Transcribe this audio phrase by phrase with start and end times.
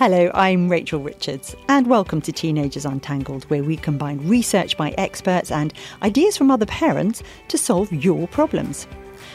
[0.00, 5.50] Hello, I'm Rachel Richards, and welcome to Teenagers Untangled, where we combine research by experts
[5.50, 8.86] and ideas from other parents to solve your problems.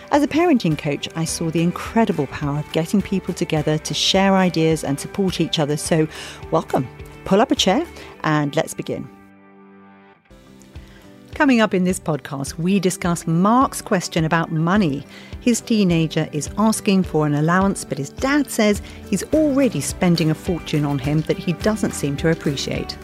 [0.10, 4.34] As a parenting coach, I saw the incredible power of getting people together to share
[4.34, 5.78] ideas and support each other.
[5.78, 6.08] So,
[6.50, 6.88] welcome.
[7.26, 7.86] Pull up a chair
[8.24, 9.15] and let's begin.
[11.36, 15.06] Coming up in this podcast, we discuss Mark's question about money.
[15.42, 20.34] His teenager is asking for an allowance, but his dad says he's already spending a
[20.34, 22.98] fortune on him that he doesn't seem to appreciate.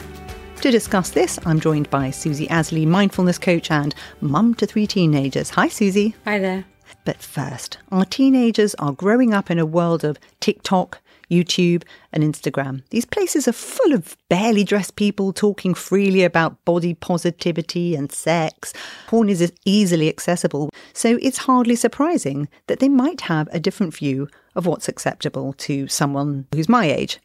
[0.62, 5.50] To discuss this, I'm joined by Susie Asley, mindfulness coach and mum to three teenagers.
[5.50, 6.16] Hi, Susie.
[6.24, 6.64] Hi there.
[7.04, 11.84] But first, our teenagers are growing up in a world of TikTok, YouTube,
[12.14, 12.84] and Instagram.
[12.90, 18.74] These places are full of barely dressed people talking freely about body positivity and sex.
[19.08, 24.28] Porn is easily accessible, so it's hardly surprising that they might have a different view
[24.56, 27.20] of what's acceptable to someone who's my age.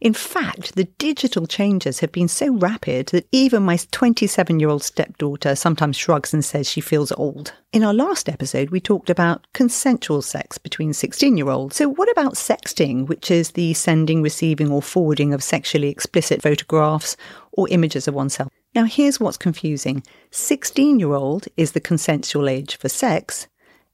[0.00, 4.82] In fact, the digital changes have been so rapid that even my 27 year old
[4.82, 7.52] stepdaughter sometimes shrugs and says she feels old.
[7.72, 11.76] In our last episode, we talked about consensual sex between 16 year olds.
[11.76, 17.16] So, what about sexting, which is the sending, receiving, or forwarding of sexually explicit photographs
[17.52, 18.50] or images of oneself?
[18.74, 23.48] Now, here's what's confusing 16 year old is the consensual age for sex,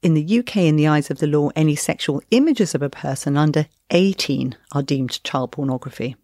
[0.05, 3.37] in the UK, in the eyes of the law, any sexual images of a person
[3.37, 6.15] under 18 are deemed child pornography.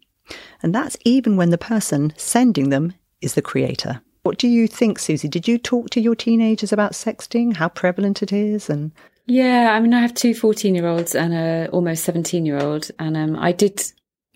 [0.62, 4.00] And that's even when the person sending them is the creator.
[4.22, 5.26] What do you think, Susie?
[5.26, 8.70] Did you talk to your teenagers about sexting, how prevalent it is?
[8.70, 8.92] And
[9.26, 12.88] yeah, I mean, I have two 14 year olds and a almost 17 year old.
[13.00, 13.82] And um, I did,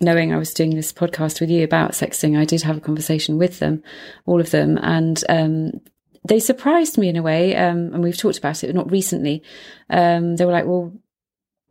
[0.01, 3.39] knowing I was doing this podcast with you about sexting, I did have a conversation
[3.39, 3.83] with them,
[4.27, 4.79] all of them.
[4.83, 5.81] And um,
[6.25, 7.57] they surprised me in a way.
[7.57, 9.43] Um, and we've talked about it, not recently.
[9.89, 10.93] Um, they were like, well,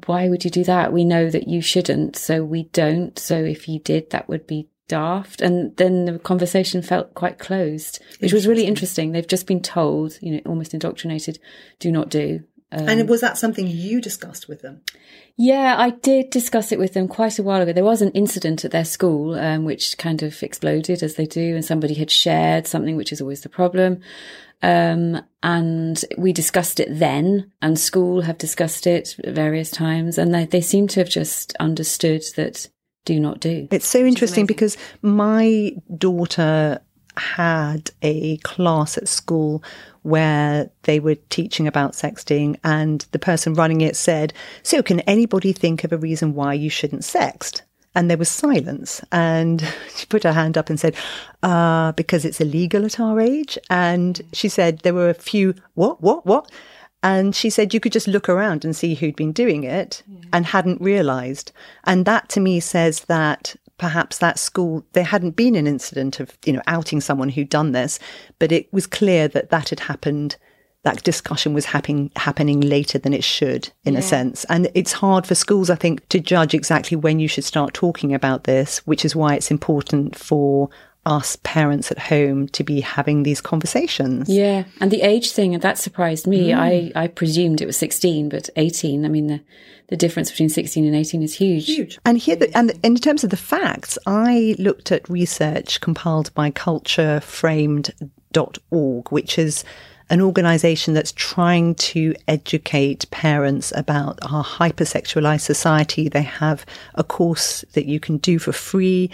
[0.06, 0.94] why would you do that?
[0.94, 3.18] We know that you shouldn't, so we don't.
[3.18, 5.42] So if you did, that would be daft.
[5.42, 9.12] And then the conversation felt quite closed, which was really interesting.
[9.12, 11.40] They've just been told, you know, almost indoctrinated,
[11.80, 12.44] do not do.
[12.76, 14.82] Um, and was that something you discussed with them?
[15.38, 17.72] Yeah, I did discuss it with them quite a while ago.
[17.72, 21.56] There was an incident at their school, um, which kind of exploded as they do,
[21.56, 24.02] and somebody had shared something, which is always the problem.
[24.62, 30.46] Um, and we discussed it then, and school have discussed it various times, and they,
[30.46, 32.70] they seem to have just understood that
[33.06, 33.68] do not do.
[33.72, 36.82] It's so interesting because my daughter
[37.18, 39.64] had a class at school
[40.06, 45.52] where they were teaching about sexting and the person running it said, so can anybody
[45.52, 47.64] think of a reason why you shouldn't sext?
[47.96, 49.02] And there was silence.
[49.12, 49.62] And
[49.96, 50.96] she put her hand up and said,
[51.42, 53.58] uh, because it's illegal at our age.
[53.72, 56.52] And she said there were a few, what, what, what?
[57.02, 60.20] And she said you could just look around and see who'd been doing it yeah.
[60.34, 61.52] and hadn't realized.
[61.84, 66.38] And that to me says that perhaps that school, there hadn't been an incident of,
[66.46, 68.00] you know, outing someone who'd done this,
[68.40, 70.38] but it was clear that that had happened
[70.84, 74.00] that discussion was happening happening later than it should in yeah.
[74.00, 77.44] a sense and it's hard for schools i think to judge exactly when you should
[77.44, 80.70] start talking about this which is why it's important for
[81.06, 84.30] us parents at home to be having these conversations.
[84.30, 86.50] Yeah, and the age thing that surprised me.
[86.50, 86.58] Mm.
[86.58, 89.06] I I presumed it was 16, but 18.
[89.06, 89.42] I mean the
[89.88, 91.68] the difference between 16 and 18 is huge.
[91.68, 92.00] Huge.
[92.06, 96.50] And here the, and in terms of the facts, I looked at research compiled by
[96.52, 99.64] cultureframed.org, which is
[100.10, 106.10] an organization that's trying to educate parents about our hypersexualized society.
[106.10, 109.12] They have a course that you can do for free.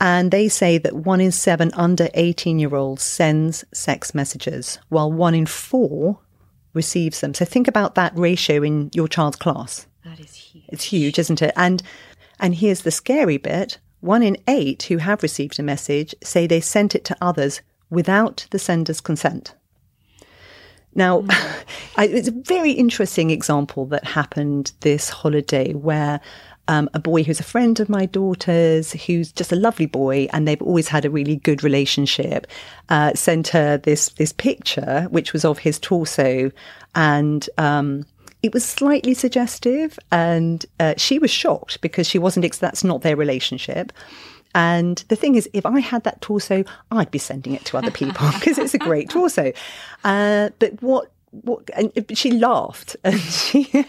[0.00, 5.12] And they say that one in seven under 18 year olds sends sex messages, while
[5.12, 6.18] one in four
[6.72, 7.34] receives them.
[7.34, 9.86] So think about that ratio in your child's class.
[10.04, 10.64] That is huge.
[10.68, 11.52] It's huge, isn't it?
[11.56, 11.82] And
[12.38, 13.78] and here's the scary bit.
[14.00, 18.46] One in eight who have received a message say they sent it to others without
[18.50, 19.54] the sender's consent.
[20.94, 21.64] Now, mm.
[21.96, 26.20] I, it's a very interesting example that happened this holiday where
[26.70, 30.46] um, a boy who's a friend of my daughter's, who's just a lovely boy, and
[30.46, 32.46] they've always had a really good relationship,
[32.90, 36.52] uh, sent her this this picture, which was of his torso,
[36.94, 38.06] and um,
[38.44, 42.58] it was slightly suggestive, and uh, she was shocked because she wasn't.
[42.60, 43.92] That's not their relationship.
[44.54, 46.62] And the thing is, if I had that torso,
[46.92, 49.52] I'd be sending it to other people because it's a great torso.
[50.04, 53.84] Uh, but what what, and she laughed and she,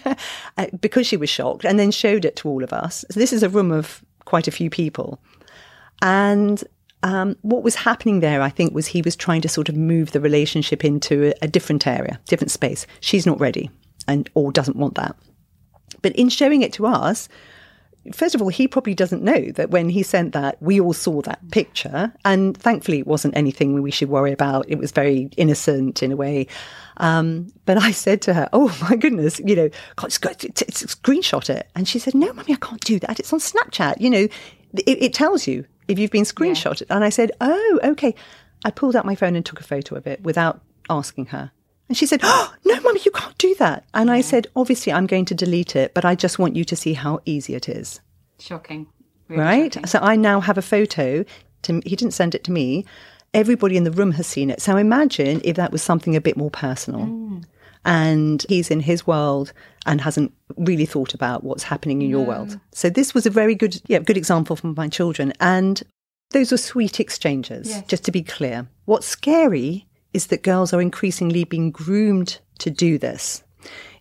[0.58, 3.06] uh, because she was shocked and then showed it to all of us.
[3.10, 5.20] So this is a room of quite a few people.
[6.02, 6.64] And
[7.04, 10.12] um, what was happening there, I think, was he was trying to sort of move
[10.12, 12.86] the relationship into a, a different area, different space.
[13.00, 13.70] She's not ready
[14.08, 15.16] and or doesn't want that.
[16.02, 17.28] But in showing it to us,
[18.13, 21.21] first of all, he probably doesn't know that when he sent that, we all saw
[21.21, 22.12] that picture.
[22.25, 24.65] And thankfully, it wasn't anything we should worry about.
[24.68, 26.48] It was very innocent in a way.
[26.98, 30.95] Um, but I said to her, Oh my goodness, you know, God, it's, it's, it's,
[30.95, 31.69] screenshot it.
[31.75, 33.19] And she said, No, mummy, I can't do that.
[33.19, 34.00] It's on Snapchat.
[34.00, 34.27] You know,
[34.74, 36.88] it, it tells you if you've been screenshotted.
[36.89, 36.95] Yeah.
[36.95, 38.15] And I said, Oh, okay.
[38.65, 41.51] I pulled out my phone and took a photo of it without asking her.
[41.88, 43.86] And she said, Oh, no, mummy, you can't do that.
[43.94, 44.15] And yeah.
[44.15, 46.94] I said, Obviously, I'm going to delete it, but I just want you to see
[46.94, 48.00] how easy it is.
[48.39, 48.88] Shocking.
[49.27, 49.74] Really right?
[49.74, 49.88] Shocking.
[49.88, 51.24] So I now have a photo.
[51.63, 52.86] To, he didn't send it to me.
[53.33, 54.62] Everybody in the room has seen it.
[54.62, 57.01] So imagine if that was something a bit more personal.
[57.01, 57.44] Mm.
[57.83, 59.54] And he's in his world
[59.86, 62.18] and hasn't really thought about what's happening in no.
[62.18, 62.59] your world.
[62.74, 65.33] So this was a very good, yeah, good example from my children.
[65.39, 65.81] And
[66.31, 67.88] those were sweet exchanges, yes.
[67.88, 68.68] just to be clear.
[68.86, 73.44] What's scary is that girls are increasingly being groomed to do this.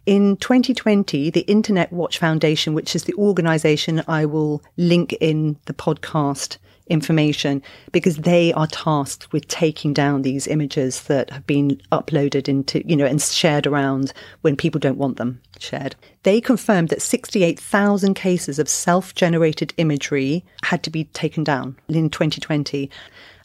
[0.06, 5.74] In 2020, the Internet Watch Foundation, which is the organization I will link in the
[5.74, 7.62] podcast information,
[7.92, 12.96] because they are tasked with taking down these images that have been uploaded into, you
[12.96, 15.94] know, and shared around when people don't want them shared.
[16.22, 22.10] They confirmed that 68,000 cases of self generated imagery had to be taken down in
[22.10, 22.90] 2020.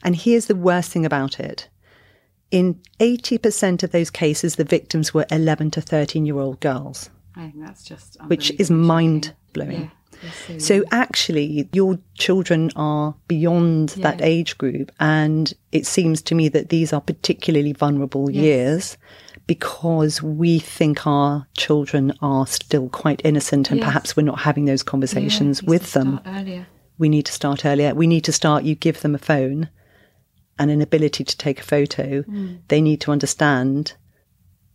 [0.04, 1.68] And here's the worst thing about it
[2.52, 7.10] in 80% of those cases, the victims were 11 to 13 year old girls.
[7.36, 9.92] I think that's just which is mind blowing.
[10.22, 14.04] Yeah, so actually, your children are beyond yeah.
[14.04, 18.42] that age group, and it seems to me that these are particularly vulnerable yes.
[18.42, 18.98] years
[19.48, 23.86] because we think our children are still quite innocent, and yes.
[23.86, 26.20] perhaps we're not having those conversations yeah, with them.
[26.26, 26.68] Earlier.
[26.98, 27.94] We need to start earlier.
[27.94, 28.64] We need to start.
[28.64, 29.70] You give them a phone
[30.58, 32.60] and an ability to take a photo, mm.
[32.68, 33.94] they need to understand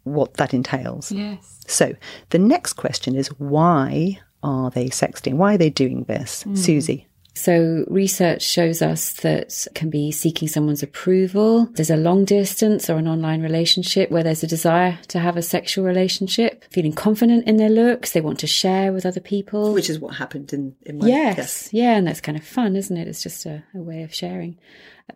[0.05, 1.13] what that entails.
[1.13, 1.61] Yes.
[1.67, 1.95] So
[2.31, 5.35] the next question is why are they sexting?
[5.35, 6.45] Why are they doing this?
[6.45, 6.57] Mm.
[6.57, 7.07] Susie.
[7.41, 11.65] So research shows us that can be seeking someone's approval.
[11.73, 15.43] There's a long distance or an online relationship where there's a desire to have a
[15.43, 18.13] sexual relationship, feeling confident in their looks.
[18.13, 19.73] They want to share with other people.
[19.73, 21.37] Which is what happened in, in my Yes.
[21.37, 21.73] Guess.
[21.73, 21.97] Yeah.
[21.97, 23.09] And that's kind of fun, isn't it?
[23.09, 24.59] It's just a, a way of sharing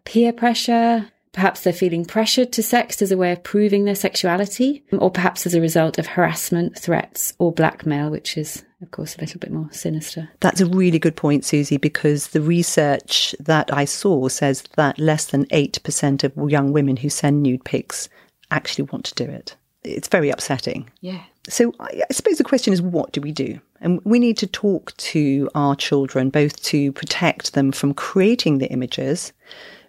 [0.06, 1.10] peer pressure.
[1.34, 5.46] Perhaps they're feeling pressured to sex as a way of proving their sexuality, or perhaps
[5.46, 9.50] as a result of harassment, threats, or blackmail, which is, of course, a little bit
[9.50, 10.30] more sinister.
[10.38, 15.26] That's a really good point, Susie, because the research that I saw says that less
[15.26, 18.08] than 8% of young women who send nude pics
[18.52, 19.56] actually want to do it.
[19.82, 20.88] It's very upsetting.
[21.00, 21.24] Yeah.
[21.48, 23.60] So I, I suppose the question is, what do we do?
[23.80, 28.70] And we need to talk to our children, both to protect them from creating the
[28.70, 29.32] images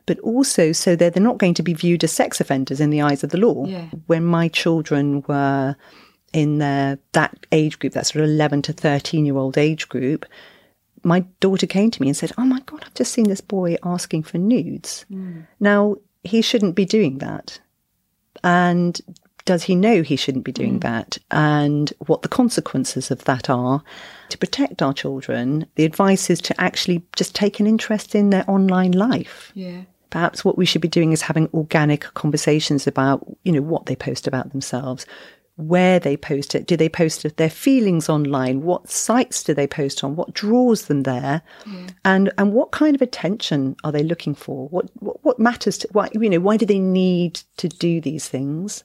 [0.05, 3.01] but also so that they're not going to be viewed as sex offenders in the
[3.01, 3.65] eyes of the law.
[3.65, 3.89] Yeah.
[4.07, 5.75] When my children were
[6.33, 10.25] in their, that age group, that sort of 11 to 13 year old age group,
[11.03, 13.77] my daughter came to me and said, Oh my God, I've just seen this boy
[13.83, 15.05] asking for nudes.
[15.11, 15.47] Mm.
[15.59, 17.59] Now, he shouldn't be doing that.
[18.43, 18.99] And
[19.45, 20.81] does he know he shouldn't be doing mm.
[20.81, 21.17] that?
[21.31, 23.83] And what the consequences of that are?
[24.29, 28.49] To protect our children, the advice is to actually just take an interest in their
[28.49, 29.51] online life.
[29.53, 33.85] Yeah perhaps what we should be doing is having organic conversations about, you know, what
[33.85, 35.05] they post about themselves,
[35.57, 36.67] where they post it.
[36.67, 38.63] Do they post their feelings online?
[38.63, 40.15] What sites do they post on?
[40.15, 41.41] What draws them there?
[41.65, 41.87] Yeah.
[42.03, 44.67] And and what kind of attention are they looking for?
[44.69, 48.27] What what, what matters to why you know, why do they need to do these
[48.27, 48.83] things?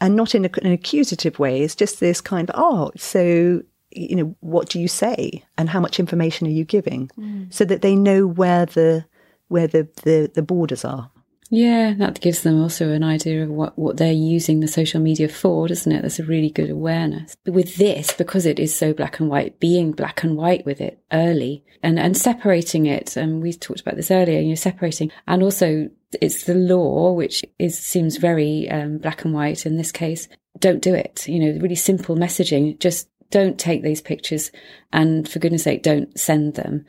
[0.00, 1.62] And not in a, an accusative way.
[1.62, 5.80] It's just this kind of, oh, so you know, what do you say and how
[5.80, 7.08] much information are you giving?
[7.18, 7.52] Mm.
[7.52, 9.04] So that they know where the
[9.48, 11.10] where the, the, the borders are.
[11.50, 15.28] Yeah, that gives them also an idea of what, what they're using the social media
[15.28, 16.02] for, doesn't it?
[16.02, 17.36] That's a really good awareness.
[17.44, 20.80] But with this, because it is so black and white, being black and white with
[20.80, 25.12] it early and, and separating it, and we talked about this earlier, you know, separating,
[25.28, 25.88] and also
[26.20, 30.28] it's the law, which is seems very um, black and white in this case.
[30.58, 31.28] Don't do it.
[31.28, 32.78] You know, really simple messaging.
[32.80, 34.50] Just don't take these pictures,
[34.92, 36.86] and for goodness sake, don't send them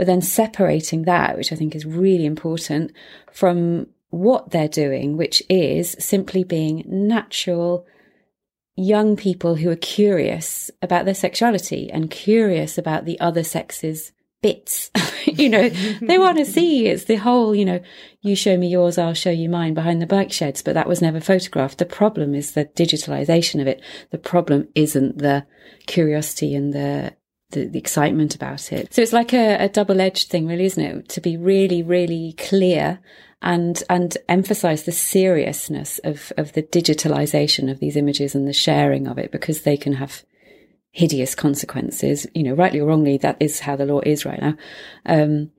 [0.00, 2.90] but then separating that, which I think is really important
[3.30, 7.86] from what they're doing, which is simply being natural
[8.76, 14.90] young people who are curious about their sexuality and curious about the other sex's bits.
[15.26, 17.80] you know, they want to see it's the whole, you know,
[18.22, 21.02] you show me yours, I'll show you mine behind the bike sheds, but that was
[21.02, 21.76] never photographed.
[21.76, 23.82] The problem is the digitalization of it.
[24.12, 25.46] The problem isn't the
[25.86, 27.12] curiosity and the
[27.50, 28.92] the, the excitement about it.
[28.92, 31.08] So it's like a, a double edged thing, really, isn't it?
[31.10, 33.00] To be really, really clear
[33.42, 39.06] and and emphasize the seriousness of of the digitalization of these images and the sharing
[39.06, 40.24] of it because they can have
[40.92, 42.26] hideous consequences.
[42.34, 44.54] You know, rightly or wrongly, that is how the law is right now.
[45.06, 45.50] Um,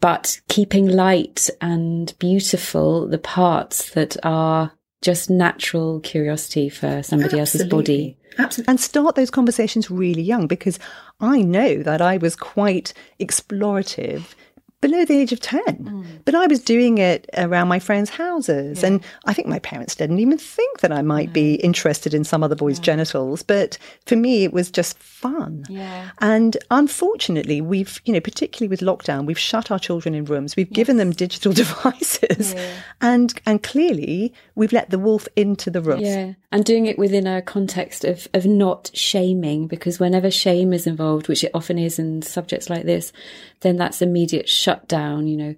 [0.00, 7.40] but keeping light and beautiful the parts that are just natural curiosity for somebody Absolutely.
[7.40, 8.17] else's body.
[8.38, 8.70] Absolutely.
[8.70, 10.78] And start those conversations really young because
[11.20, 14.34] I know that I was quite explorative
[14.80, 15.62] below the age of 10.
[15.64, 16.06] Mm.
[16.24, 18.80] But I was doing it around my friends' houses.
[18.80, 18.88] Yeah.
[18.88, 21.32] And I think my parents didn't even think that I might no.
[21.32, 22.84] be interested in some other boy's no.
[22.84, 23.42] genitals.
[23.42, 25.64] But for me, it was just fun.
[25.68, 26.10] Yeah.
[26.18, 30.54] And unfortunately, we've, you know, particularly with lockdown, we've shut our children in rooms.
[30.54, 30.76] We've yes.
[30.76, 32.54] given them digital devices.
[32.54, 32.72] Yeah.
[33.00, 36.00] And, and clearly, we've let the wolf into the room.
[36.00, 36.34] Yeah.
[36.52, 41.28] And doing it within a context of, of not shaming, because whenever shame is involved,
[41.28, 43.12] which it often is in subjects like this,
[43.60, 45.54] then that's immediate shut down, you know,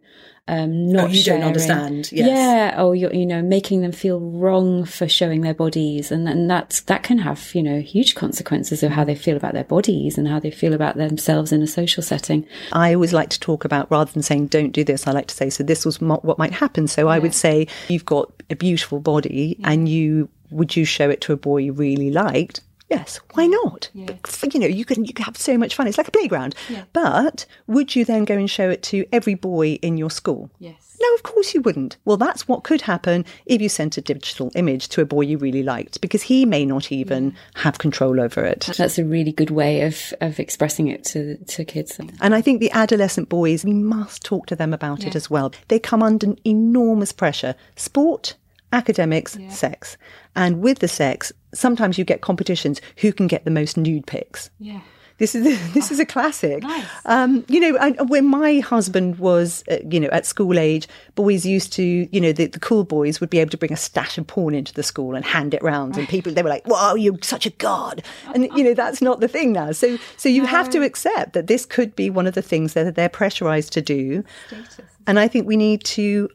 [0.46, 1.40] um, not oh, you sharing.
[1.40, 2.12] don't understand.
[2.12, 2.28] Yes.
[2.28, 2.82] Yeah.
[2.82, 6.12] Or you're, you know, making them feel wrong for showing their bodies.
[6.12, 9.52] And, and that's, that can have, you know, huge consequences of how they feel about
[9.52, 12.46] their bodies and how they feel about themselves in a social setting.
[12.72, 15.34] I always like to talk about rather than saying, don't do this, I like to
[15.34, 16.86] say, so this was what might happen.
[16.86, 17.14] So yeah.
[17.14, 19.70] I would say, you've got a beautiful body yeah.
[19.70, 22.60] and you, would you show it to a boy you really liked?
[22.90, 23.88] Yes, why not?
[23.94, 24.16] Yeah.
[24.52, 25.86] You know, you can you can have so much fun.
[25.86, 26.56] It's like a playground.
[26.68, 26.84] Yeah.
[26.92, 30.50] But would you then go and show it to every boy in your school?
[30.58, 30.98] Yes.
[31.00, 31.96] No, of course you wouldn't.
[32.04, 35.38] Well, that's what could happen if you sent a digital image to a boy you
[35.38, 37.62] really liked, because he may not even yeah.
[37.62, 38.68] have control over it.
[38.76, 41.98] That's a really good way of, of expressing it to to kids.
[42.20, 45.52] And I think the adolescent boys, we must talk to them about it as well.
[45.68, 47.54] They come under enormous pressure.
[47.76, 48.34] Sport,
[48.72, 49.48] academics, yeah.
[49.50, 49.96] sex.
[50.36, 54.50] And with the sex, sometimes you get competitions who can get the most nude pics.
[54.58, 54.80] Yeah.
[55.20, 56.62] This is this is a classic.
[56.62, 56.86] Nice.
[57.04, 61.72] Um, you know, when my husband was, uh, you know, at school age, boys used
[61.74, 64.26] to, you know, the, the, cool boys would be able to bring a stash of
[64.26, 67.18] porn into the school and hand it round, and people they were like, "Wow, you're
[67.20, 68.02] such a god!"
[68.34, 69.72] And you know, that's not the thing now.
[69.72, 70.48] So, so you no.
[70.48, 73.82] have to accept that this could be one of the things that they're pressurized to
[73.82, 74.24] do.
[74.46, 74.80] Status.
[75.06, 76.30] And I think we need to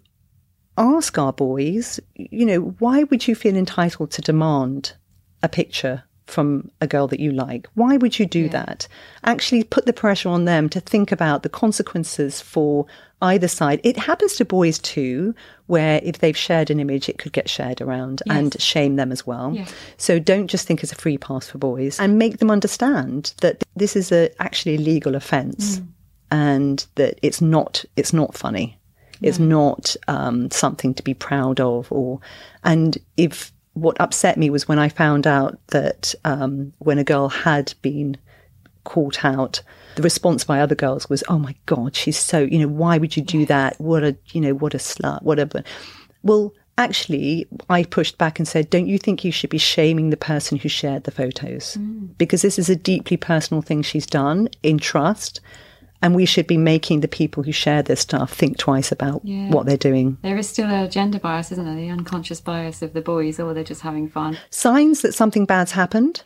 [0.77, 4.94] ask our boys, you know, why would you feel entitled to demand
[5.44, 7.67] a picture from a girl that you like?
[7.75, 8.50] Why would you do yeah.
[8.50, 8.88] that?
[9.24, 12.86] Actually, put the pressure on them to think about the consequences for
[13.22, 13.79] either side.
[13.84, 15.36] It happens to boys too,
[15.67, 18.38] where if they've shared an image, it could get shared around yes.
[18.38, 19.53] and shame them as well.
[19.53, 19.74] Yes.
[19.98, 23.63] So don't just think it's a free pass for boys and make them understand that
[23.75, 25.88] this is a actually a legal offence mm.
[26.32, 28.77] and that it's not it's not funny.
[29.25, 32.20] It's not um, something to be proud of, or
[32.63, 37.29] and if what upset me was when I found out that um, when a girl
[37.29, 38.17] had been
[38.84, 39.63] caught out,
[39.96, 43.17] the response by other girls was, "Oh my God, she's so you know why would
[43.17, 43.82] you do that?
[43.82, 45.63] What a you know what a slut, whatever."
[46.22, 50.17] Well, actually, I pushed back and said, "Don't you think you should be shaming the
[50.17, 51.77] person who shared the photos?
[51.79, 52.10] Mm.
[52.20, 55.41] Because this is a deeply personal thing she's done in trust."
[56.06, 59.50] And we should be making the people who share this stuff think twice about yeah.
[59.50, 60.20] what they're doing.
[60.22, 61.76] There is still a gender bias, isn't there?
[61.76, 64.38] The unconscious bias of the boys, or they're just having fun.
[64.52, 66.24] Signs that something bad's happened.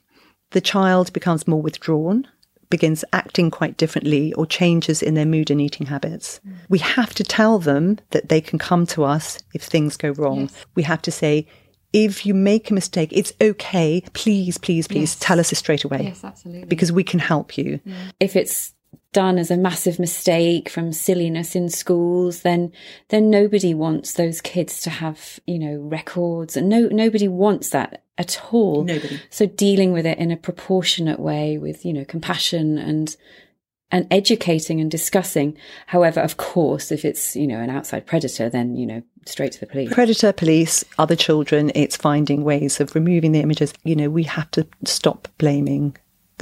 [0.52, 2.28] The child becomes more withdrawn,
[2.70, 6.42] begins acting quite differently, or changes in their mood and eating habits.
[6.46, 6.56] Mm.
[6.68, 10.42] We have to tell them that they can come to us if things go wrong.
[10.42, 10.66] Yes.
[10.76, 11.48] We have to say,
[11.94, 14.04] if you make a mistake, it's okay.
[14.12, 15.20] Please, please, please yes.
[15.22, 16.02] tell us it straight away.
[16.04, 16.66] Yes, absolutely.
[16.66, 17.80] Because we can help you.
[17.86, 17.96] Yeah.
[18.20, 18.74] If it's
[19.12, 22.72] done as a massive mistake from silliness in schools, then
[23.10, 28.04] then nobody wants those kids to have you know records, and no nobody wants that
[28.18, 28.84] at all.
[28.84, 29.20] Nobody.
[29.30, 33.16] So dealing with it in a proportionate way, with you know compassion and
[33.92, 35.58] and educating and discussing.
[35.88, 39.60] However, of course, if it's you know an outside predator, then you know straight to
[39.60, 39.94] the police.
[39.94, 41.72] Predator, police, other children.
[41.74, 43.74] It's finding ways of removing the images.
[43.84, 45.98] You know, we have to stop blaming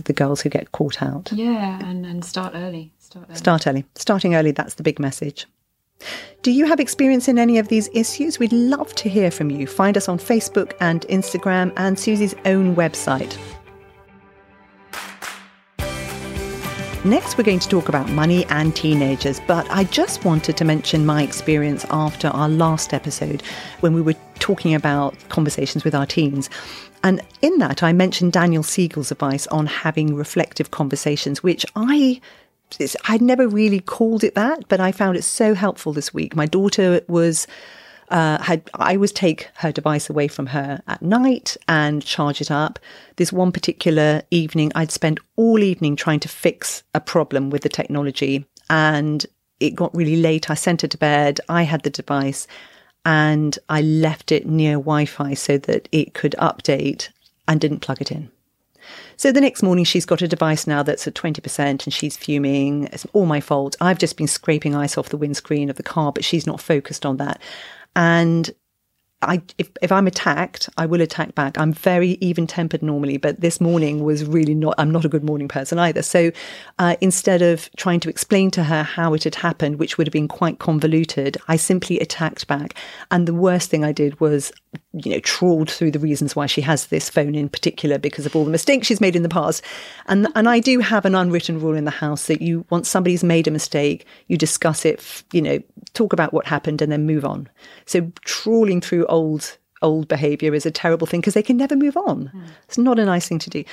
[0.05, 1.31] the girls who get caught out.
[1.31, 2.93] Yeah, and, and start early.
[2.99, 3.37] Start early.
[3.37, 3.85] Start early.
[3.95, 5.45] Starting early, that's the big message.
[6.43, 8.39] Do you have experience in any of these issues?
[8.39, 9.65] We'd love to hear from you.
[9.65, 13.37] Find us on Facebook and Instagram and Susie's own website.
[17.03, 21.05] Next, we're going to talk about money and teenagers, but I just wanted to mention
[21.05, 23.41] my experience after our last episode
[23.79, 26.49] when we were talking about conversations with our teens.
[27.03, 32.19] And in that, I mentioned Daniel Siegel's advice on having reflective conversations, which I
[33.07, 36.35] I'd never really called it that, but I found it so helpful this week.
[36.35, 37.47] My daughter was
[38.09, 42.51] uh, had I was take her device away from her at night and charge it
[42.51, 42.79] up.
[43.17, 47.69] This one particular evening, I'd spent all evening trying to fix a problem with the
[47.69, 49.25] technology, and
[49.59, 50.49] it got really late.
[50.49, 51.39] I sent her to bed.
[51.49, 52.47] I had the device,
[53.07, 57.07] and I left it near Wi Fi so that it could update
[57.47, 58.29] and didn't plug it in.
[59.15, 62.89] So the next morning, she's got a device now that's at 20% and she's fuming.
[62.91, 63.77] It's all my fault.
[63.79, 67.05] I've just been scraping ice off the windscreen of the car, but she's not focused
[67.05, 67.41] on that.
[67.95, 68.51] And
[69.23, 71.57] I, if, if I'm attacked, I will attack back.
[71.57, 75.23] I'm very even tempered normally, but this morning was really not, I'm not a good
[75.23, 76.03] morning person either.
[76.03, 76.31] So
[76.77, 80.13] uh, instead of trying to explain to her how it had happened, which would have
[80.13, 82.75] been quite convoluted, I simply attacked back.
[83.09, 84.51] And the worst thing I did was,
[85.03, 88.35] you know, trawled through the reasons why she has this phone in particular because of
[88.35, 89.63] all the mistakes she's made in the past.
[90.07, 93.23] And, and I do have an unwritten rule in the house that you, once somebody's
[93.23, 95.59] made a mistake, you discuss it, you know,
[95.93, 97.49] talk about what happened and then move on.
[97.85, 101.95] So trawling through old old behavior is a terrible thing because they can never move
[101.97, 102.31] on.
[102.33, 102.47] Mm.
[102.63, 103.63] It's not a nice thing to do.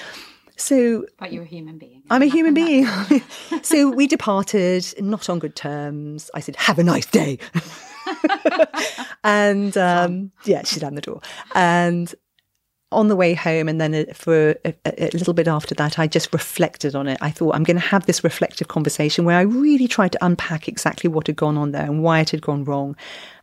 [0.57, 2.03] So, but you're a human being.
[2.11, 2.87] I'm a human being.
[3.63, 6.31] so we departed, not on good terms.
[6.35, 7.39] I said, "Have a nice day,"
[9.25, 11.21] and um, yeah, she slammed the door.
[11.55, 12.15] And
[12.95, 16.33] on the way home, and then for a, a, little bit after that, I just
[16.33, 17.19] reflected on it.
[17.21, 20.69] I thought I'm going to have this reflective conversation where I really tried to unpack
[20.69, 22.97] exactly what had gone on there and why it had gone wrong.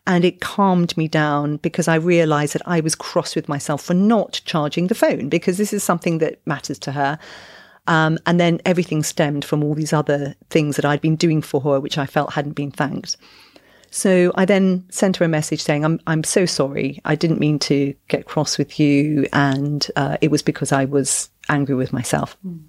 [0.08, 3.94] And it calmed me down because I realized that I was cross with myself for
[3.94, 7.20] not charging the phone because this is something that matters to her.
[7.88, 11.62] Um, and then everything stemmed from all these other things that I'd been doing for
[11.62, 13.18] her, which I felt hadn't been thanked.
[13.92, 17.02] So I then sent her a message saying, I'm, I'm so sorry.
[17.04, 19.28] I didn't mean to get cross with you.
[19.34, 22.38] And uh, it was because I was angry with myself.
[22.46, 22.64] Mm.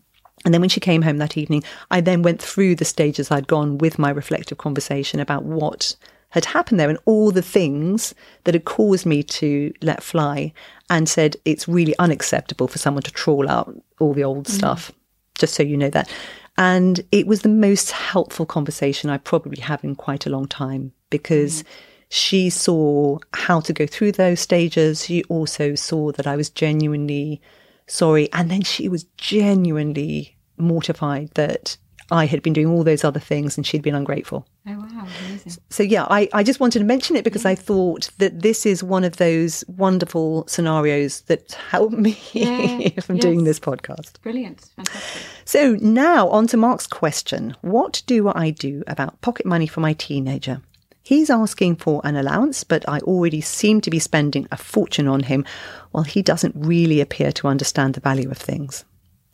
[0.45, 1.63] And then when she came home that evening,
[1.93, 5.95] I then went through the stages I'd gone with my reflective conversation about what
[6.31, 10.53] had happened there and all the things that had caused me to let fly
[10.91, 14.51] and said it's really unacceptable for someone to trawl out all the old mm.
[14.51, 14.91] stuff,
[15.39, 16.11] just so you know that.
[16.59, 20.93] And it was the most helpful conversation I probably have in quite a long time
[21.13, 21.67] because mm.
[22.09, 25.05] she saw how to go through those stages.
[25.05, 27.41] She also saw that I was genuinely
[27.87, 28.33] sorry.
[28.33, 31.77] And then she was genuinely mortified that
[32.11, 34.47] I had been doing all those other things and she'd been ungrateful.
[34.67, 35.07] Oh, wow.
[35.27, 35.63] Amazing.
[35.71, 37.51] So, yeah, I, I just wanted to mention it because yeah.
[37.51, 42.91] I thought that this is one of those wonderful scenarios that helped me yeah.
[43.01, 43.23] from yes.
[43.23, 44.21] doing this podcast.
[44.23, 44.61] Brilliant.
[44.77, 45.23] Fantastic.
[45.47, 49.95] So, now on to Mark's question What do I do about pocket money for my
[49.95, 50.61] teenager?
[51.03, 55.25] He's asking for an allowance, but I already seem to be spending a fortune on
[55.25, 55.45] him
[55.91, 58.85] while he doesn't really appear to understand the value of things.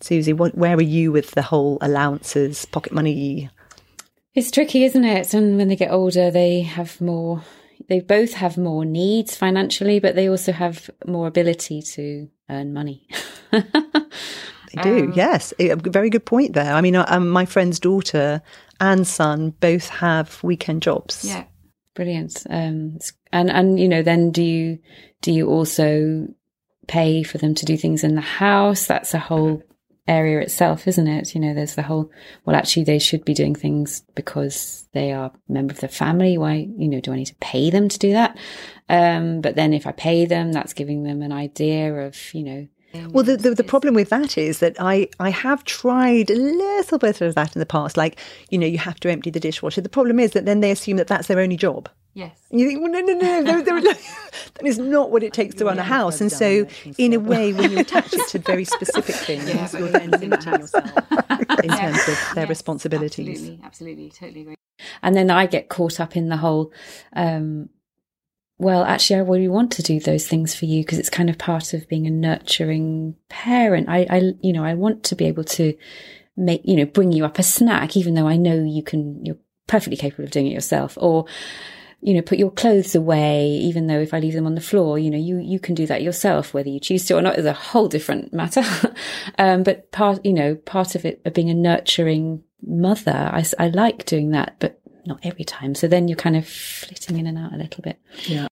[0.00, 3.50] Susie, what, where are you with the whole allowances, pocket money?
[4.34, 5.34] It's tricky, isn't it?
[5.34, 7.42] And when they get older, they have more,
[7.88, 13.06] they both have more needs financially, but they also have more ability to earn money.
[13.50, 15.52] they do, um, yes.
[15.58, 16.72] A very good point there.
[16.72, 18.40] I mean, uh, um, my friend's daughter
[18.80, 21.24] and son both have weekend jobs.
[21.24, 21.44] Yeah.
[21.98, 22.46] Brilliant.
[22.48, 23.00] Um,
[23.32, 24.78] and, and, you know, then do you,
[25.20, 26.28] do you also
[26.86, 28.86] pay for them to do things in the house?
[28.86, 29.64] That's a whole
[30.06, 31.34] area itself, isn't it?
[31.34, 32.12] You know, there's the whole,
[32.44, 36.38] well, actually, they should be doing things because they are a member of the family.
[36.38, 38.38] Why, you know, do I need to pay them to do that?
[38.88, 42.68] Um, but then if I pay them, that's giving them an idea of, you know,
[42.94, 46.98] well, the, the, the, problem with that is that I, I have tried a little
[46.98, 47.96] bit of that in the past.
[47.96, 48.18] Like,
[48.50, 49.80] you know, you have to empty the dishwasher.
[49.80, 51.88] The problem is that then they assume that that's their only job.
[52.14, 52.36] Yes.
[52.50, 53.80] And you think, well, no, no, no, no, no
[54.54, 56.20] that is not what it takes to run a house.
[56.20, 59.88] And so, in a way, when you attach it to very specific things, yeah, you're
[59.88, 60.90] then limiting yourself
[61.62, 63.38] in terms of their yes, responsibilities.
[63.38, 64.54] Absolutely, absolutely, totally agree.
[65.02, 66.72] And then I get caught up in the whole,
[67.14, 67.68] um,
[68.58, 71.38] well, actually, I really want to do those things for you because it's kind of
[71.38, 73.88] part of being a nurturing parent.
[73.88, 75.74] I, I, you know, I want to be able to
[76.36, 79.38] make, you know, bring you up a snack, even though I know you can, you're
[79.68, 80.98] perfectly capable of doing it yourself.
[81.00, 81.26] Or,
[82.00, 84.98] you know, put your clothes away, even though if I leave them on the floor,
[84.98, 87.46] you know, you, you can do that yourself, whether you choose to or not is
[87.46, 88.64] a whole different matter.
[89.38, 93.68] um, but part, you know, part of it of being a nurturing mother, I, I
[93.68, 95.74] like doing that, but not every time.
[95.74, 97.98] So then you're kind of flitting in and out a little bit.
[98.26, 98.46] Yeah.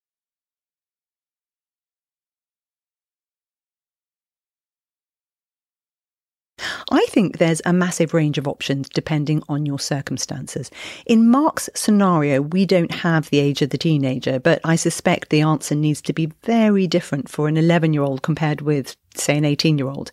[6.90, 10.70] I think there's a massive range of options depending on your circumstances.
[11.04, 15.40] In Mark's scenario, we don't have the age of the teenager, but I suspect the
[15.40, 19.44] answer needs to be very different for an 11 year old compared with, say, an
[19.44, 20.10] 18 year old.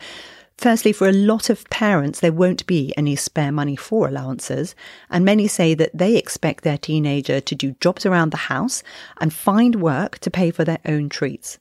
[0.64, 4.76] Firstly, for a lot of parents, there won't be any spare money for allowances,
[5.10, 8.82] and many say that they expect their teenager to do jobs around the house
[9.20, 11.60] and find work to pay for their own treats.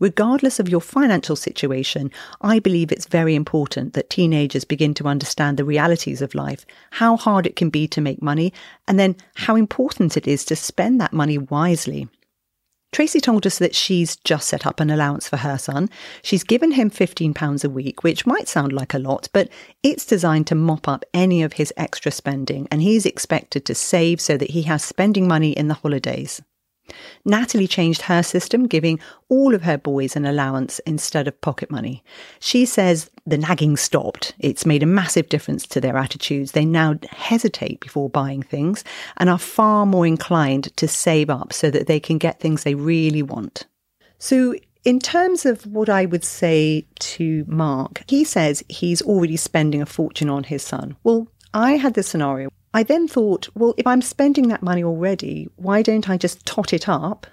[0.00, 2.10] Regardless of your financial situation,
[2.40, 7.16] I believe it's very important that teenagers begin to understand the realities of life, how
[7.16, 8.52] hard it can be to make money,
[8.88, 12.08] and then how important it is to spend that money wisely.
[12.92, 15.88] Tracy told us that she's just set up an allowance for her son.
[16.22, 19.48] She's given him £15 a week, which might sound like a lot, but
[19.82, 24.20] it's designed to mop up any of his extra spending, and he's expected to save
[24.20, 26.42] so that he has spending money in the holidays.
[27.24, 32.02] Natalie changed her system, giving all of her boys an allowance instead of pocket money.
[32.38, 34.34] She says the nagging stopped.
[34.38, 36.52] It's made a massive difference to their attitudes.
[36.52, 38.84] They now hesitate before buying things
[39.16, 42.74] and are far more inclined to save up so that they can get things they
[42.74, 43.66] really want.
[44.18, 49.82] So, in terms of what I would say to Mark, he says he's already spending
[49.82, 50.96] a fortune on his son.
[51.04, 55.48] Well, I had this scenario I then thought, well, if I'm spending that money already,
[55.56, 57.26] why don't I just tot it up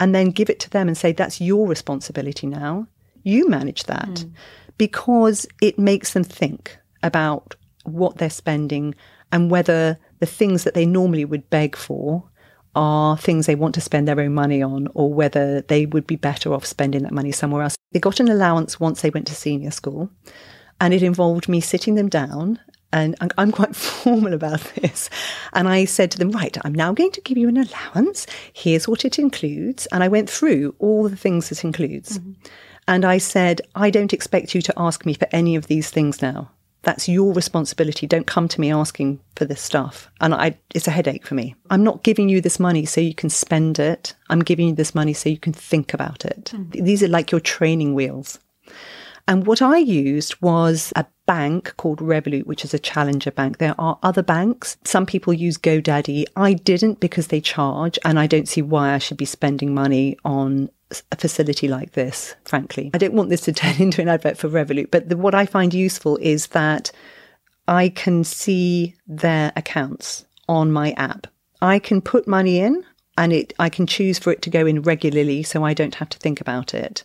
[0.00, 2.86] and then give it to them and say, that's your responsibility now?
[3.22, 4.08] You manage that.
[4.08, 4.32] Mm.
[4.78, 8.94] Because it makes them think about what they're spending
[9.30, 12.24] and whether the things that they normally would beg for
[12.74, 16.16] are things they want to spend their own money on or whether they would be
[16.16, 17.76] better off spending that money somewhere else.
[17.92, 20.10] They got an allowance once they went to senior school
[20.80, 22.58] and it involved me sitting them down
[22.92, 25.10] and I'm quite formal about this.
[25.52, 28.26] And I said to them, right, I'm now going to give you an allowance.
[28.52, 29.86] Here's what it includes.
[29.86, 32.18] And I went through all the things it includes.
[32.18, 32.32] Mm-hmm.
[32.88, 36.20] And I said, I don't expect you to ask me for any of these things
[36.20, 36.50] now.
[36.82, 38.06] That's your responsibility.
[38.06, 40.10] Don't come to me asking for this stuff.
[40.20, 41.54] And I, it's a headache for me.
[41.68, 44.14] I'm not giving you this money so you can spend it.
[44.30, 46.52] I'm giving you this money so you can think about it.
[46.54, 46.84] Mm-hmm.
[46.84, 48.38] These are like your training wheels.
[49.28, 53.58] And what I used was a bank called Revolut, which is a challenger bank.
[53.58, 54.76] There are other banks.
[54.84, 56.24] Some people use GoDaddy.
[56.36, 60.16] I didn't because they charge, and I don't see why I should be spending money
[60.24, 60.70] on
[61.12, 62.90] a facility like this, frankly.
[62.94, 65.46] I don't want this to turn into an advert for Revolut, but the, what I
[65.46, 66.90] find useful is that
[67.68, 71.28] I can see their accounts on my app.
[71.62, 72.84] I can put money in
[73.16, 76.08] and it I can choose for it to go in regularly so I don't have
[76.08, 77.04] to think about it.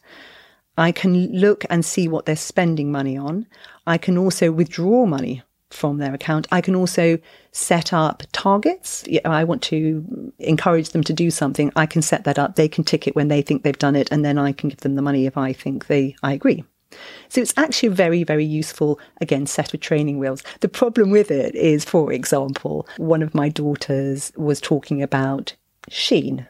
[0.77, 3.45] I can look and see what they're spending money on.
[3.87, 6.47] I can also withdraw money from their account.
[6.51, 7.17] I can also
[7.51, 9.03] set up targets.
[9.25, 11.71] I want to encourage them to do something.
[11.75, 12.55] I can set that up.
[12.55, 14.81] They can tick it when they think they've done it, and then I can give
[14.81, 16.63] them the money if I think they I agree.
[17.29, 20.43] So it's actually a very, very useful, again, set of training wheels.
[20.61, 25.55] The problem with it is, for example, one of my daughters was talking about
[25.89, 26.47] Shein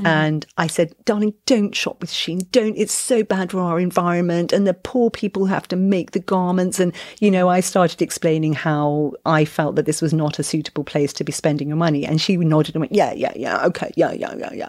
[0.00, 0.06] Mm.
[0.06, 2.50] And I said, darling, don't shop with Shein.
[2.50, 2.76] Don't.
[2.76, 4.52] It's so bad for our environment.
[4.52, 6.80] And the poor people have to make the garments.
[6.80, 10.84] And, you know, I started explaining how I felt that this was not a suitable
[10.84, 12.06] place to be spending your money.
[12.06, 13.64] And she nodded and went, yeah, yeah, yeah.
[13.66, 13.92] Okay.
[13.94, 14.68] Yeah, yeah, yeah, yeah.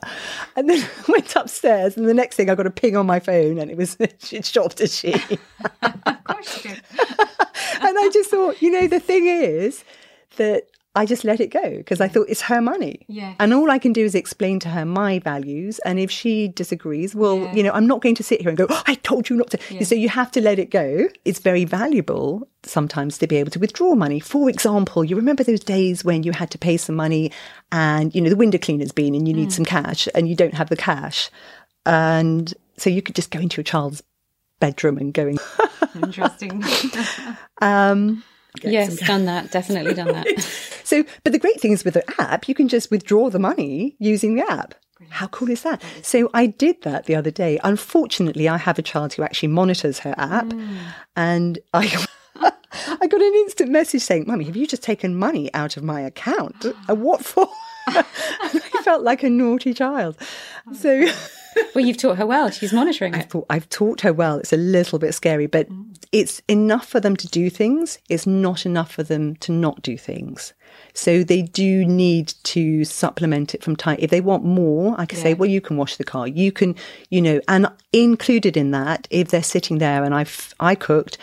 [0.57, 1.95] And then went upstairs.
[1.95, 4.45] And the next thing I got a ping on my phone and it was, she'd
[4.45, 5.39] shopped at Shein.
[5.81, 6.81] of course you did.
[6.99, 9.85] and I just thought, you know, the thing is
[10.35, 13.03] that I just let it go because I thought it's her money.
[13.07, 13.33] Yeah.
[13.39, 15.79] And all I can do is explain to her my values.
[15.79, 17.53] And if she disagrees, well, yeah.
[17.53, 19.49] you know, I'm not going to sit here and go, oh, I told you not
[19.51, 19.59] to.
[19.71, 19.83] Yeah.
[19.83, 21.07] So you have to let it go.
[21.25, 24.19] It's very valuable sometimes to be able to withdraw money.
[24.19, 27.31] For example, you remember those days when you had to pay some money
[27.71, 29.53] and, you know, the window cleaner's been and you need mm.
[29.53, 31.31] some cash and you don't have the cash.
[31.87, 34.03] And so you could just go into your child's
[34.59, 35.37] bedroom and go in.
[35.95, 36.63] Interesting.
[37.61, 38.23] um,
[38.61, 39.51] yes, done that.
[39.51, 40.39] Definitely done that.
[40.83, 43.95] so, but the great thing is with the app, you can just withdraw the money
[43.99, 44.75] using the app.
[45.09, 45.81] How cool is that?
[46.01, 47.59] So I did that the other day.
[47.63, 50.77] Unfortunately, I have a child who actually monitors her app, mm.
[51.15, 52.05] and I.
[52.99, 56.01] I got an instant message saying, Mummy, have you just taken money out of my
[56.01, 56.65] account?
[56.87, 57.47] And what for?
[57.87, 60.17] I felt like a naughty child.
[60.73, 61.07] So
[61.75, 62.49] well, you've taught her well.
[62.49, 64.37] She's monitoring I've, taught, I've taught her well.
[64.37, 65.95] It's a little bit scary, but mm.
[66.11, 67.99] it's enough for them to do things.
[68.09, 70.53] It's not enough for them to not do things.
[70.93, 73.97] So they do need to supplement it from time.
[73.99, 75.23] If they want more, I can yeah.
[75.23, 76.27] say, well, you can wash the car.
[76.27, 76.75] You can,
[77.09, 81.17] you know, and included in that, if they're sitting there and I've, I cooked,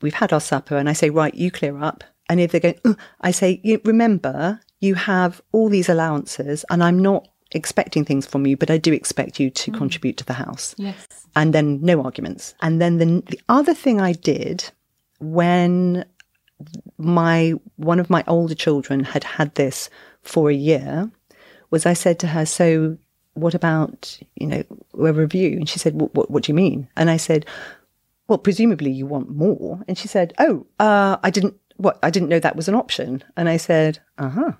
[0.00, 2.04] we've had our supper and I say, right, you clear up.
[2.28, 7.28] And if they're going, I say, remember, you have all these allowances and I'm not
[7.52, 9.78] expecting things from you, but I do expect you to mm.
[9.78, 10.74] contribute to the house.
[10.76, 11.06] Yes.
[11.36, 12.54] And then no arguments.
[12.60, 14.70] And then the, the other thing I did
[15.20, 16.04] when
[16.98, 19.90] my one of my older children had had this
[20.22, 21.10] for a year
[21.70, 22.96] was I said to her, "So
[23.34, 24.62] what about you know
[24.94, 27.46] a review?" And she said, "What what, what do you mean?" And I said,
[28.28, 32.28] "Well, presumably you want more." And she said, "Oh, uh, I didn't what I didn't
[32.28, 34.52] know that was an option." And I said, "Uh huh."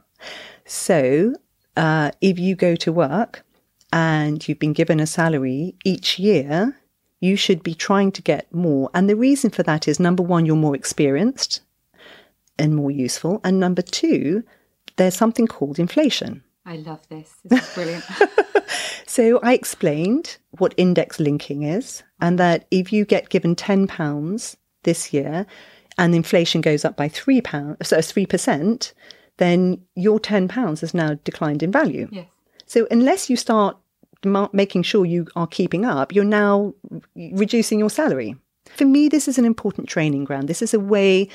[0.65, 1.35] So
[1.77, 3.45] uh, if you go to work
[3.93, 6.77] and you've been given a salary each year,
[7.21, 8.91] you should be trying to get more.
[8.95, 11.61] And the reason for that is number one, you're more experienced
[12.59, 13.41] and more useful.
[13.45, 14.45] And number two,
[14.97, 16.43] there's something called inflation.
[16.67, 17.35] I love this.
[17.45, 18.05] This is brilliant.
[19.15, 24.57] So I explained what index linking is, and that if you get given ten pounds
[24.83, 25.47] this year,
[25.97, 28.93] and inflation goes up by three pounds, so three percent,
[29.39, 32.09] then your ten pounds has now declined in value.
[32.13, 32.27] yes.
[32.67, 33.77] So unless you start
[34.53, 36.73] making sure you are keeping up, you're now
[37.15, 38.35] reducing your salary.
[38.65, 40.49] For me, this is an important training ground.
[40.49, 41.29] This is a way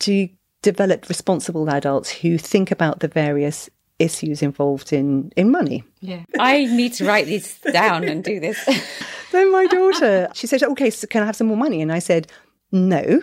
[0.00, 0.28] to
[0.62, 5.82] develop responsible adults who think about the various issues involved in, in money.
[6.00, 6.22] Yeah.
[6.38, 8.58] I need to write these down and do this.
[9.32, 11.80] Then my daughter, she said, okay, so can I have some more money?
[11.80, 12.26] And I said,
[12.72, 13.22] no,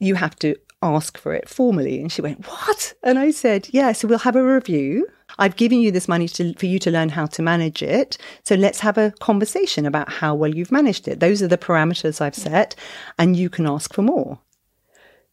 [0.00, 2.00] you have to ask for it formally.
[2.00, 2.94] And she went, what?
[3.02, 5.06] And I said, yeah, so we'll have a review.
[5.38, 8.18] I've given you this money to, for you to learn how to manage it.
[8.44, 11.20] So let's have a conversation about how well you've managed it.
[11.20, 12.74] Those are the parameters I've set
[13.18, 14.38] and you can ask for more.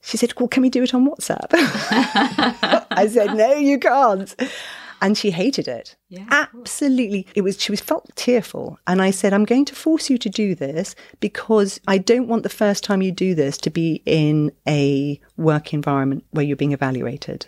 [0.02, 1.48] She said, well, can we do it on WhatsApp?
[2.92, 4.34] I said, no, you can't.
[5.02, 5.96] And she hated it.
[6.10, 7.28] Yeah, Absolutely.
[7.36, 8.80] It was, she was felt tearful.
[8.88, 12.44] And I said, I'm going to force you to do this because I don't want
[12.44, 16.72] the first time you do this to be in a work environment where you're being
[16.72, 17.48] evaluated.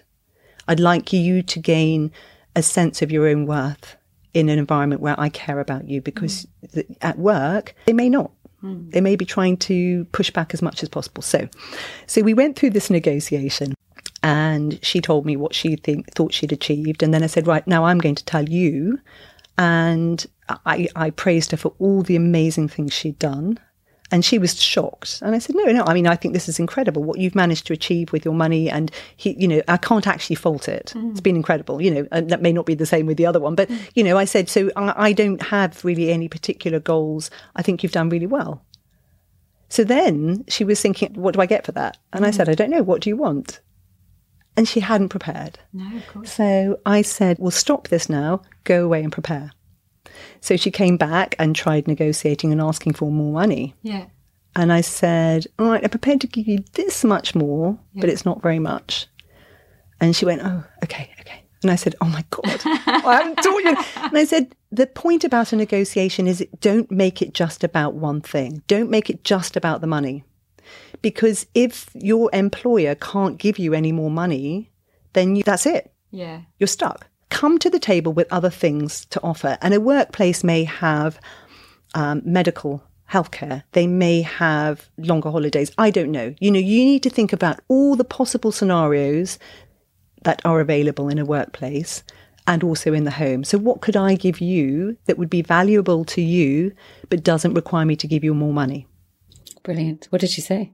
[0.67, 2.12] I'd like you to gain
[2.55, 3.95] a sense of your own worth
[4.33, 6.71] in an environment where I care about you because mm.
[6.73, 8.31] th- at work, they may not.
[8.63, 8.91] Mm.
[8.91, 11.23] They may be trying to push back as much as possible.
[11.23, 11.47] So,
[12.05, 13.73] so we went through this negotiation
[14.21, 17.03] and she told me what she think, thought she'd achieved.
[17.03, 18.99] And then I said, right, now I'm going to tell you.
[19.58, 20.25] And
[20.65, 23.60] I, I praised her for all the amazing things she'd done.
[24.12, 25.21] And she was shocked.
[25.21, 27.67] And I said, no, no, I mean, I think this is incredible what you've managed
[27.67, 28.67] to achieve with your money.
[28.67, 30.93] And he, you know, I can't actually fault it.
[30.95, 31.12] Mm.
[31.12, 33.39] It's been incredible, you know, and that may not be the same with the other
[33.39, 33.53] one.
[33.53, 33.79] But, mm.
[33.93, 37.29] you know, I said, so I, I don't have really any particular goals.
[37.55, 38.65] I think you've done really well.
[39.69, 41.99] So then she was thinking, what do I get for that?
[42.12, 42.34] And I mm.
[42.34, 42.82] said, I don't know.
[42.82, 43.60] What do you want?
[44.57, 45.59] And she hadn't prepared.
[45.71, 46.33] No, of course.
[46.33, 49.51] So I said, well, stop this now, go away and prepare.
[50.41, 53.75] So she came back and tried negotiating and asking for more money.
[53.83, 54.07] Yeah.
[54.55, 58.25] And I said, all right, I'm prepared to give you this much more, but it's
[58.25, 59.07] not very much.
[60.01, 61.43] And she went, oh, okay, okay.
[61.62, 63.75] And I said, oh my God, I haven't taught you.
[63.95, 68.21] And I said, the point about a negotiation is don't make it just about one
[68.21, 68.63] thing.
[68.67, 70.23] Don't make it just about the money.
[71.01, 74.71] Because if your employer can't give you any more money,
[75.13, 76.41] then you, that's it Yeah.
[76.59, 77.07] you're stuck.
[77.29, 79.57] Come to the table with other things to offer.
[79.62, 81.19] And a workplace may have
[81.95, 83.63] um, medical healthcare.
[83.71, 85.71] They may have longer holidays.
[85.77, 86.33] I don't know.
[86.39, 89.39] You know, you need to think about all the possible scenarios
[90.23, 92.03] that are available in a workplace
[92.45, 93.43] and also in the home.
[93.43, 96.73] So, what could I give you that would be valuable to you,
[97.09, 98.88] but doesn't require me to give you more money?
[99.63, 100.07] Brilliant.
[100.09, 100.73] What did she say?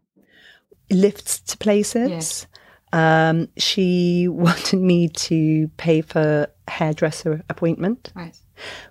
[0.91, 2.47] Lifts to places.
[2.93, 8.37] Um, she wanted me to pay for hairdresser appointment, Right.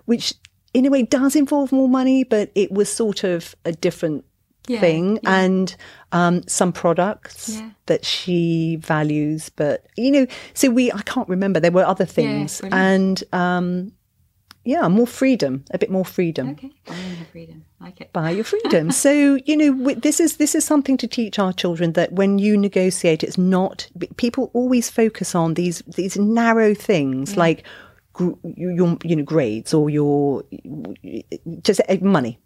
[0.05, 0.33] which
[0.73, 4.25] in a way does involve more money, but it was sort of a different
[4.67, 5.19] Yeah, thing.
[5.23, 5.39] yeah.
[5.43, 5.75] And
[6.11, 7.69] um, some products Yeah.
[7.85, 11.59] that she values, but you know, so we I can't remember.
[11.59, 13.91] There were other things, and um,
[14.65, 16.71] yeah, more freedom, a bit more freedom Okay.
[16.87, 17.63] Buying her freedom.
[17.79, 18.11] Like it.
[18.11, 18.91] buy your freedom.
[18.91, 22.57] so you know this is this is something to teach our children that when you
[22.57, 27.63] negotiate, it's not people always focus on these these narrow things like
[28.13, 30.43] gr- your you know grades or your
[31.61, 32.39] just uh, money.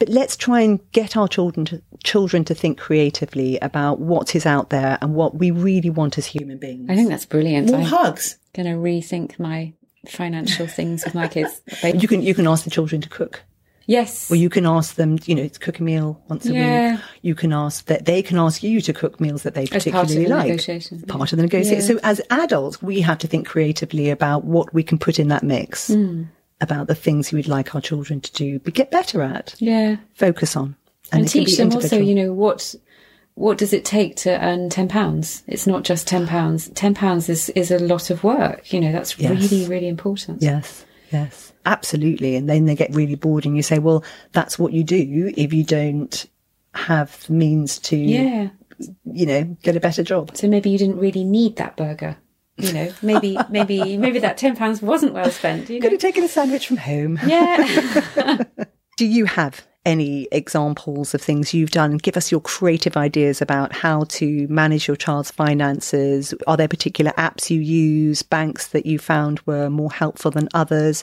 [0.00, 4.44] But let's try and get our children to children to think creatively about what is
[4.44, 6.90] out there and what we really want as human beings.
[6.90, 7.68] I think that's brilliant.
[7.70, 8.36] More I'm hugs.
[8.52, 9.72] going to rethink my
[10.08, 11.60] financial things with my kids.
[11.82, 13.42] You can you can ask the children to cook.
[13.86, 14.30] yes.
[14.30, 16.92] Or you can ask them, you know, to cook a meal once a Yeah.
[16.92, 17.00] week.
[17.22, 19.86] You can ask that they can ask you to cook meals that they As part
[19.86, 20.46] of particularly the like.
[20.48, 21.02] negotiation.
[21.02, 21.80] Part of the negotiation.
[21.80, 21.86] Yeah.
[21.86, 25.42] So as adults, we have to think creatively about what we can put in that
[25.42, 26.24] mix, Hmm.
[26.60, 29.96] about the things we would like our children to do, but get better at, yeah.
[30.14, 30.76] focus on,
[31.12, 32.74] And, can teach them also, you know, what
[33.40, 35.42] what does it take to earn ten pounds?
[35.46, 36.68] It's not just ten pounds.
[36.74, 38.72] Ten pounds is is a lot of work.
[38.72, 39.30] You know, that's Yes.
[39.52, 40.42] really really important.
[40.42, 42.36] Yes, yes, absolutely.
[42.36, 45.52] And then they get really bored, and you say, "Well, that's what you do if
[45.52, 46.26] you don't
[46.74, 48.48] have the means to, Yeah.
[49.04, 52.16] you know, get a better job." So maybe you didn't really need that burger.
[52.58, 55.70] You know, maybe maybe maybe that ten pounds wasn't well spent.
[55.70, 55.94] You Could know.
[55.96, 57.18] have taken a sandwich from home.
[57.26, 58.44] Yeah.
[58.98, 61.96] Do you have any examples of things you've done?
[61.96, 66.34] Give us your creative ideas about how to manage your child's finances.
[66.46, 71.02] Are there particular apps you use, banks that you found were more helpful than others?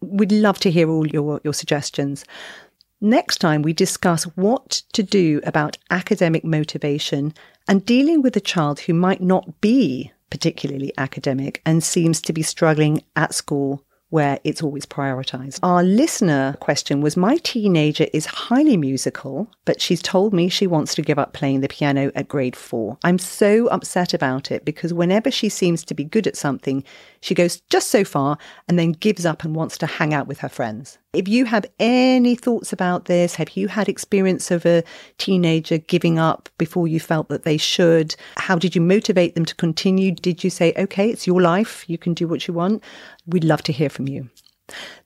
[0.00, 2.24] We'd love to hear all your, your suggestions.
[3.00, 7.32] Next time, we discuss what to do about academic motivation
[7.66, 12.42] and dealing with a child who might not be particularly academic, and seems to be
[12.42, 15.58] struggling at school where it's always prioritized.
[15.62, 20.94] Our listener question was My teenager is highly musical, but she's told me she wants
[20.96, 22.98] to give up playing the piano at grade four.
[23.02, 26.84] I'm so upset about it because whenever she seems to be good at something,
[27.20, 30.40] she goes just so far and then gives up and wants to hang out with
[30.40, 30.98] her friends.
[31.12, 34.84] If you have any thoughts about this, have you had experience of a
[35.18, 38.14] teenager giving up before you felt that they should?
[38.36, 40.12] How did you motivate them to continue?
[40.12, 42.84] Did you say, okay, it's your life, you can do what you want?
[43.26, 44.30] We'd love to hear from you.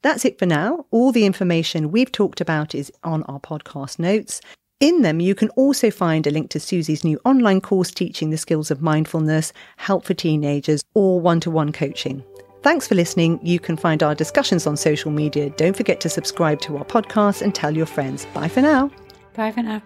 [0.02, 0.84] That's it for now.
[0.90, 4.42] All the information we've talked about is on our podcast notes.
[4.80, 8.36] In them, you can also find a link to Susie's new online course teaching the
[8.36, 12.22] skills of mindfulness, help for teenagers, or one to one coaching.
[12.64, 13.38] Thanks for listening.
[13.42, 15.50] You can find our discussions on social media.
[15.50, 18.24] Don't forget to subscribe to our podcast and tell your friends.
[18.32, 18.90] Bye for now.
[19.34, 19.82] Bye for now.